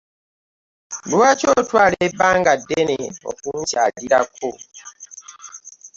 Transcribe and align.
Lwaki 1.11 1.45
otwala 1.57 1.95
ebanga 2.07 2.51
ddene 2.59 2.97
okunkyalirako? 3.29 4.49